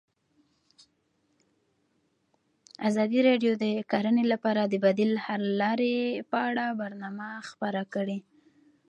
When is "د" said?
3.63-3.65, 4.65-4.73